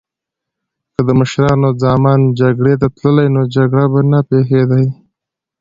[0.93, 4.85] که د مشرانو ځامن جګړی ته تللی نو جګړې به نه پیښیدی